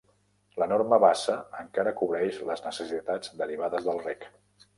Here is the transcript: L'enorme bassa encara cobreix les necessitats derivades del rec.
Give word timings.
L'enorme 0.61 0.97
bassa 1.03 1.35
encara 1.65 1.93
cobreix 1.99 2.41
les 2.49 2.65
necessitats 2.69 3.35
derivades 3.45 3.87
del 3.91 4.03
rec. 4.09 4.29